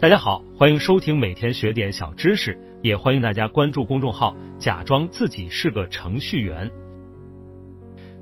[0.00, 6.70] 大家好，欢迎收听每天学点小知识，也欢迎大家关注公众号“假装自己是个程序员”。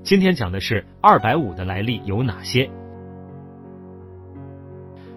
[0.02, 2.68] 今天讲的是二百五的来历有哪些？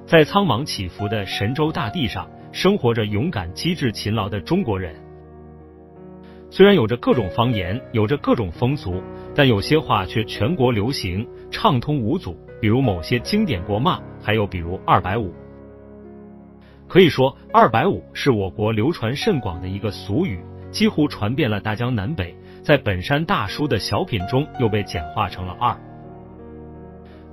[0.06, 4.96] 在苍茫起伏的神州大地上，生活着勇敢、机智、勤劳的中国人。
[6.52, 9.02] 虽然有着各种方言，有着各种风俗，
[9.34, 12.38] 但有些话却全国流行，畅通无阻。
[12.62, 15.34] 比如某些经典国骂，还有比如二百五。
[16.92, 22.36] 可以说，二百五是我国流传甚广的一个俗语，几乎传遍了大江南北。
[22.62, 25.74] 在本山大叔的小品中，又被简化成了二。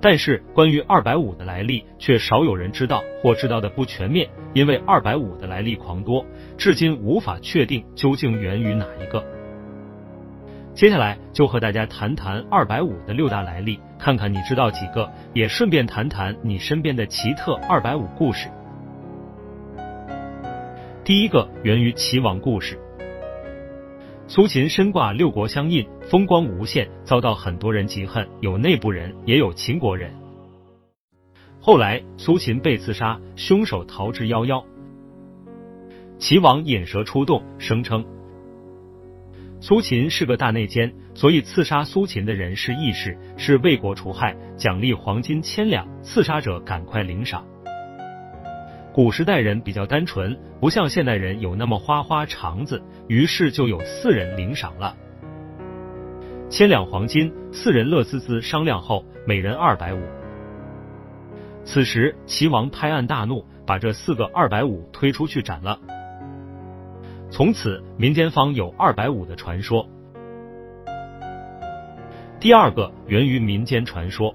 [0.01, 4.29] 但是，关于二百五的来历，却少有人知道，或知道的不全面。
[4.55, 6.25] 因为二百五的来历狂多，
[6.56, 9.25] 至今无法确定究竟源于哪一个。
[10.73, 18.48] 接下来就和大家谈谈二百五的六大来历，看看你知道几个，也顺便谈谈你身边的奇特二百五故事。
[21.09, 22.78] 第一个源于齐王故事。
[24.27, 30.12] 苏秦身挂六国相印，风光无限，遭到很多人嫉恨，有内部人，也有秦国人。
[31.61, 34.62] 后来苏秦被刺杀，凶手逃之夭夭。
[36.19, 38.05] 齐王引蛇出洞，声称
[39.62, 47.47] 苏秦是个大内奸，所以刺杀苏秦的人是义士，是为国除害，奖励黄金千两，刺杀者赶快领赏。
[48.92, 54.97] 古时代人比较单纯，不像现代人有那么花花肠子，于是就有四人领赏了，
[56.50, 60.00] 千两黄金，四人乐滋滋商量后，每人二百五。
[61.64, 65.78] 此时齐王拍案大怒，把这四个二百五推出去斩了。
[67.30, 69.86] 从此民间方有二百五的传说。
[72.41, 74.34] 第二个源于民间传说。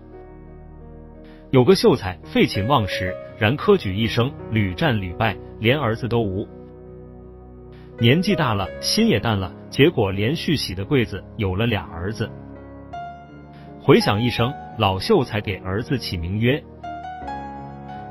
[1.53, 6.47] 有个秀才废寝忘食，然科举一生屡战屡败，连儿子都无。
[7.99, 12.28] 年纪大了，心也淡了，结果连续洗的柜子有了俩儿子。
[13.79, 16.59] 回想一生，老秀才给儿子起名曰：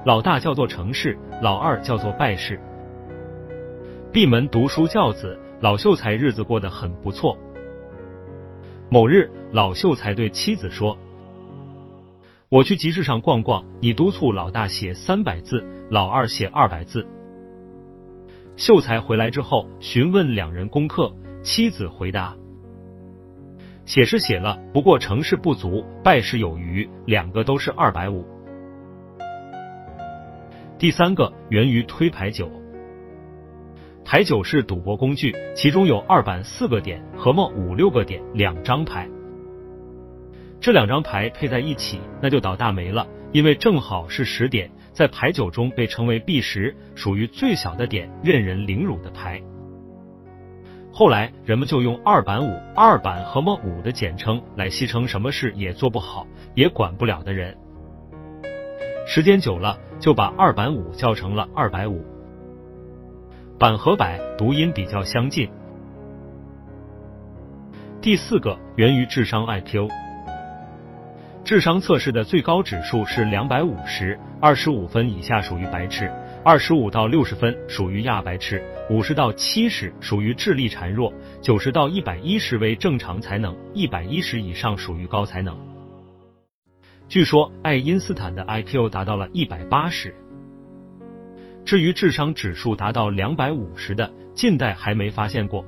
[0.05, 2.61] 老大叫做成事，老二叫做败事。
[4.13, 7.37] 闭门读书教子，老秀才日子过得很不错。
[8.89, 10.97] 某日，老秀才对妻子说。
[12.53, 17.09] 我去集市上逛逛，你督促老大写三百字，老二写二百字。
[18.57, 21.11] 秀才回来之后，询问两人功课，
[21.43, 22.37] 妻子回答：
[23.87, 28.23] 写是写了，不过成事不足，败事有余，两个都是二百五。
[30.77, 32.51] 第三个源于推牌九，
[34.05, 39.09] 牌九是赌博工具，其中有二板四个点，和么五六个点，两张牌。
[40.63, 49.43] 这两张牌配在一起，那就倒大霉了，因为正好是十点，在牌九中被称为必十，属于最小的点，任人凌辱的牌。
[50.93, 57.57] 后来人们就用二板五、二板和么五的简称来戏称什么事也做不好、也管不了的人。
[59.05, 62.05] 时间久了，就把二板五叫成了二百五。
[63.59, 65.51] 板和百读音比较相近。
[68.01, 69.91] 第四个源于智商 IQ。
[71.45, 76.09] 智商测试的最高指数是两百五十，二十五分以下属于白痴，
[76.45, 85.59] 二十五到六十分属于亚白痴，五十到七十属于智力孱弱，九十到一百一十为正常才能，一百一十以上属于高才能。
[87.09, 90.15] 据说爱因斯坦的 IQ 达到了一百八十。
[91.65, 95.65] 至于智商指数达到两百五十的，近代还没发现过。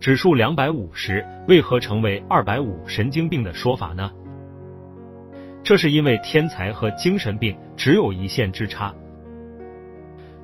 [0.00, 4.10] 指数两百五十，为何成为二百五神经病的说法呢？
[5.64, 8.94] 这是因为天才和精神病只有一线之差，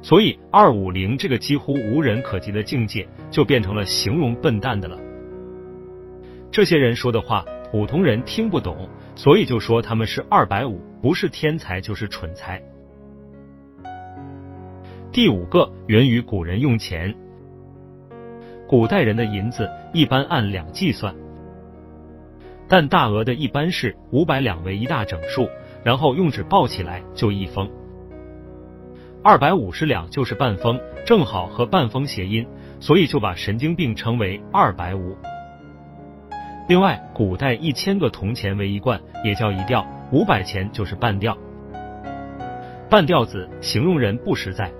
[0.02, 4.98] 所以二五零这个几乎无人可及的境界就变成了形容笨蛋的了。
[6.50, 12.60] 这些人说的话，普通人听不懂，所以就说他们是二百五，不是天才就是蠢材。
[15.12, 17.14] 第五个源于古人用钱。
[18.66, 21.14] 古代人的银子一般按两计算，
[22.66, 25.48] 但大额的一般是五百两为一大整数，
[25.84, 27.70] 然后用纸包起来就一封。
[29.22, 32.46] 二百五十两就是半封，正好和半封谐音，
[32.80, 35.16] 所以就把神经病称为二百五。
[36.68, 41.36] 另外，古代一千个铜钱为一贯，也叫一吊，五百钱就是半吊。
[42.88, 44.70] 半吊子形容人不实在。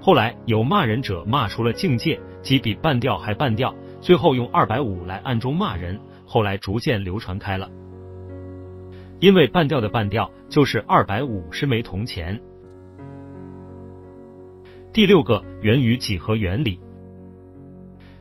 [0.00, 2.18] 后来有骂人者骂出了境界。
[2.42, 7.68] 即比半吊还半吊，最后用二百五来暗中骂人，后来逐渐流传开了。
[9.18, 12.40] 因为半吊的半吊就是二百五十枚铜钱。
[14.90, 16.80] 第六个源于几何原理。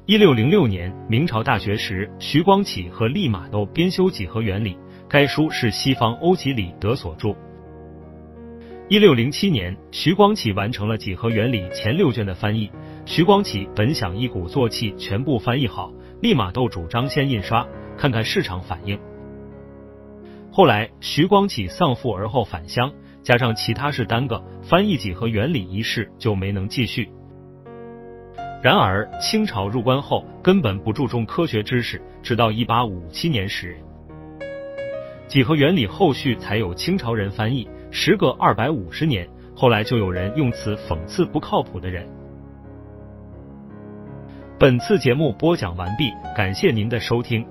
[0.06, 4.74] 一六零六年，明朝大学时，徐光启和利玛窦编修《几何原理》，
[5.08, 7.34] 该书是西方欧几里得所著。
[8.90, 12.72] 一六零七年，徐光启完成了《几何原理》前六卷的翻译。
[13.06, 15.94] 徐光启本想一鼓作气全部翻译好，
[16.24, 19.00] 立马斗主张先印刷，看看市场反应。
[20.52, 22.92] 后来，徐光启丧父而后返乡，
[23.22, 27.08] 加上其他事耽搁，翻译《几何原理》一事就没能继续。
[28.64, 33.78] 然而，清朝入关后根本不注重科学知识，直到一八五七年时，
[35.28, 37.70] 《几何原理》后续才有清朝人翻译。
[37.92, 42.08] 时隔二百五十年，后来就有人用此讽刺不靠谱的人。
[44.60, 47.46] 本次节目播讲完毕，感谢您的收听。